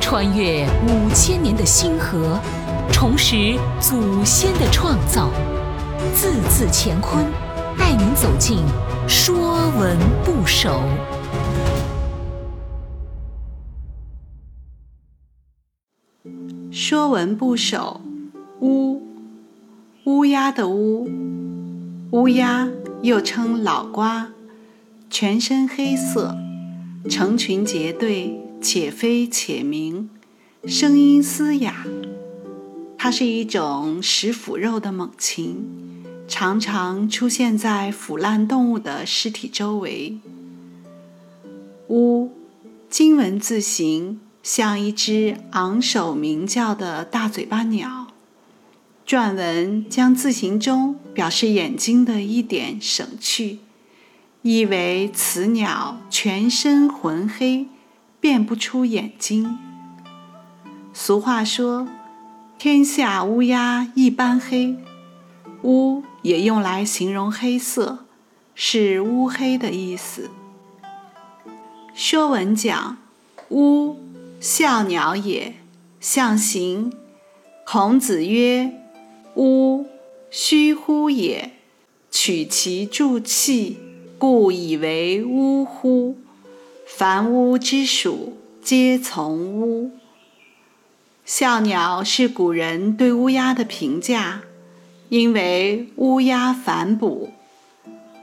[0.00, 2.38] 穿越五千年的星河，
[2.92, 5.30] 重拾祖先的创造，
[6.14, 7.24] 字字乾坤，
[7.78, 8.58] 带您走进
[9.08, 10.80] 《说文不首》。
[16.70, 18.00] 《说文不首》
[18.60, 19.02] 乌
[20.04, 21.08] 乌鸦的乌，
[22.10, 22.68] 乌鸦
[23.02, 24.28] 又称老瓜，
[25.08, 26.36] 全身黑色，
[27.08, 30.08] 成群结队，且飞且鸣，
[30.66, 31.84] 声音嘶哑。
[32.96, 40.16] 它是一种食腐肉的猛禽，常常出现在腐烂动物的尸体周围。
[41.88, 42.32] 乌，
[42.88, 44.20] 金文字形。
[44.42, 48.08] 像一只昂首鸣叫的大嘴巴鸟，
[49.06, 53.60] 篆文将字形中表示眼睛的一点省去，
[54.42, 57.66] 意为此鸟全身浑黑，
[58.24, 59.58] 辨不出眼睛。
[60.94, 61.86] 俗话说
[62.56, 64.78] ：“天下乌鸦一般黑”，
[65.62, 68.06] 乌也用来形容黑色，
[68.54, 70.30] 是乌黑的意思。
[71.94, 72.96] 《说文》讲
[73.50, 73.98] 乌。
[74.40, 75.56] 笑鸟也，
[76.00, 76.94] 象形。
[77.66, 78.72] 孔子曰
[79.36, 79.84] ：“乌，
[80.30, 81.52] 虚乎也。
[82.10, 83.78] 取其助气，
[84.16, 86.16] 故以为乌乎？
[86.96, 89.90] 凡乌之属，皆从乌。”
[91.26, 94.42] 笑鸟是古人对乌鸦的评价，
[95.08, 97.32] 因为乌鸦反哺，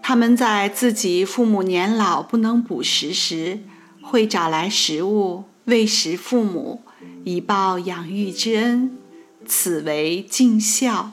[0.00, 3.58] 它们在自己父母年老不能捕食时，
[4.00, 5.42] 会找来食物。
[5.64, 6.82] 喂食父母，
[7.24, 8.96] 以报养育之恩，
[9.44, 11.10] 此为尽孝。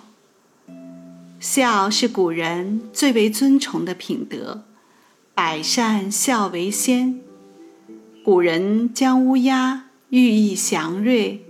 [1.39, 4.65] 孝是古人最为尊崇的品德，
[5.33, 7.21] 百善孝为先。
[8.23, 11.45] 古人将乌鸦寓意祥瑞，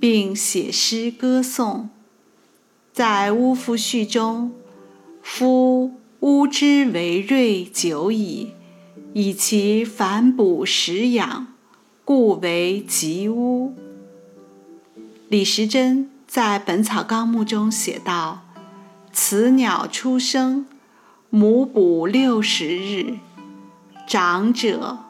[0.00, 1.90] 并写诗歌颂。
[2.92, 4.52] 在《乌夫序》中，
[5.22, 8.52] 夫乌之为瑞久矣，
[9.12, 11.46] 以其反哺食养。
[12.04, 13.74] 故为吉乌。
[15.28, 18.46] 李时珍在《本草纲目》中写道
[19.12, 20.66] ：“此鸟出生，
[21.28, 23.18] 母哺六十日，
[24.06, 25.00] 长者。”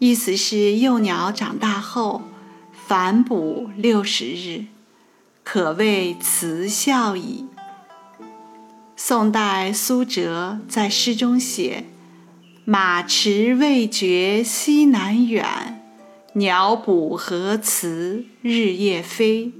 [0.00, 2.22] 意思是幼鸟长大后
[2.72, 4.64] 反哺六十日，
[5.44, 7.44] 可谓慈孝矣。
[8.96, 11.84] 宋代苏辙在诗中写
[12.64, 15.82] ：“马迟未觉西南远。”
[16.32, 19.52] 鸟哺何辞日夜飞，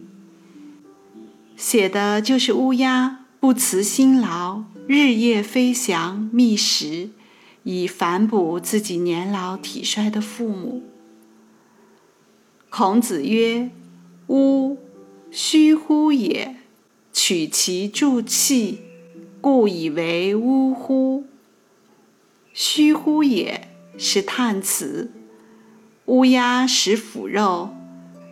[1.54, 7.10] 写的就是乌鸦不辞辛劳，日夜飞翔觅食，
[7.62, 10.82] 以反哺自己年老体衰的父母。
[12.69, 13.71] 孔子曰
[14.28, 14.78] ：“乌，
[15.31, 16.56] 虚乎也。
[17.12, 18.78] 取其助气，
[19.41, 21.25] 故以为乌乎？
[22.53, 23.69] 虚乎也
[23.99, 25.10] 是叹词。”
[26.06, 27.70] 乌鸦食腐肉，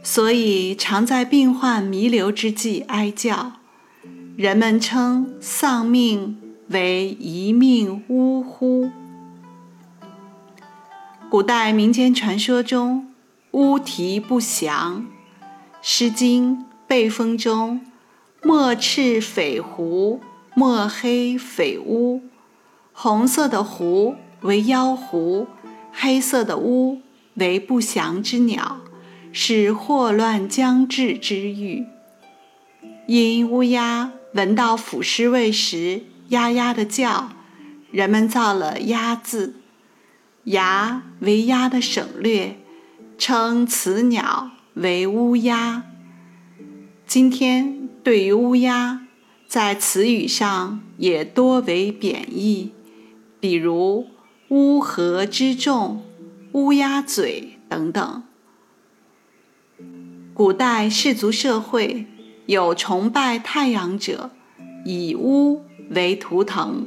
[0.03, 3.55] 所以常在病患弥留之际哀叫。
[4.37, 6.39] 人们称丧命
[6.69, 8.91] 为“一命呜呼”。
[11.31, 13.13] 古代民间传说中，
[13.51, 15.03] 乌啼不祥，
[15.83, 16.57] 《诗经·
[16.87, 17.83] 背风》中
[18.43, 20.23] ：“墨赤匪狐，
[20.55, 22.23] 墨黑匪乌。”
[22.95, 25.47] 红色的狐为妖狐，
[25.93, 27.03] 黑色的乌。
[27.35, 28.79] 为不祥之鸟，
[29.31, 31.85] 是祸乱将至之预。
[33.07, 37.29] 因乌鸦闻到腐尸味时呀呀的叫，
[37.93, 39.58] 人们造了“鸦”字
[40.49, 42.57] ，“牙”为鸦的省略，
[43.17, 45.85] 称此鸟为乌鸦。
[47.07, 49.07] 今天对于乌鸦，
[49.47, 52.73] 在词语上也多为贬义，
[53.41, 54.07] 比如
[54.49, 56.05] “乌合之众”。
[56.53, 58.23] 乌鸦嘴等等。
[60.33, 62.07] 古代氏族社会
[62.47, 64.31] 有崇拜太阳者，
[64.87, 66.87] 以乌为图腾。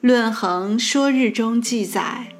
[0.00, 2.33] 论衡·说日》中记载，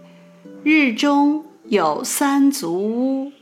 [0.64, 3.32] 日中有三足乌。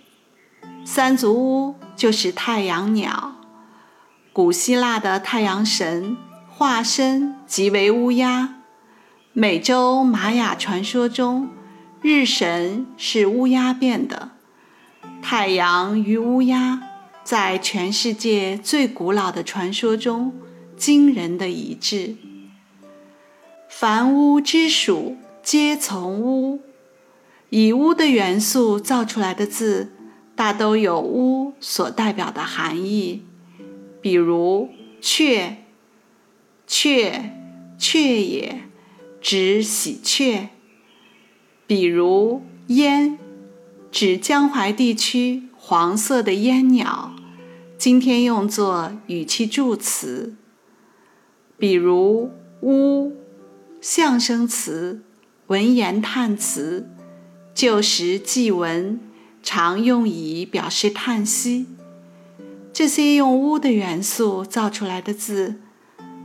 [0.85, 3.37] 三足乌就是太阳鸟。
[4.33, 6.17] 古希腊的太阳神
[6.49, 8.57] 化身即为乌鸦。
[9.33, 11.49] 美洲玛雅传说中。
[12.01, 14.33] 日神是乌鸦变的，
[15.23, 16.83] 太阳与乌鸦
[17.23, 20.35] 在全世界最古老的传说中
[20.77, 22.17] 惊人的一致。
[23.69, 26.61] 凡乌之属，皆从乌。
[27.55, 29.93] 以“乌”的元素造出来的字，
[30.35, 33.25] 大都有“乌”所代表的含义。
[34.01, 34.71] 比如
[35.03, 35.59] “雀
[36.67, 37.31] ”，“雀
[37.79, 38.63] ”，“雀也”，
[39.21, 40.49] 指喜鹊。
[41.67, 43.19] 比如“烟”，
[43.93, 47.15] 指江淮地区黄色的烟鸟，
[47.77, 50.35] 今天用作语气助词。
[51.59, 52.31] 比如
[52.65, 53.13] “呜”，
[53.83, 55.03] 象声词、
[55.49, 56.89] 文言叹词，
[57.55, 58.99] 旧时祭文
[59.43, 61.67] 常用以表示叹息。
[62.73, 65.61] 这些用“乌”的元素造出来的字，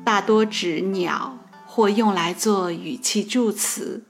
[0.06, 4.03] 大多指鸟，或用来做语气助词。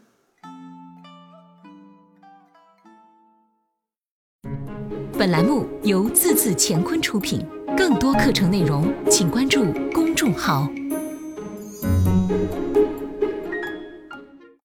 [5.18, 7.44] 本栏目由字字乾坤出品，
[7.76, 10.70] 更多课程内容，请关注公众号。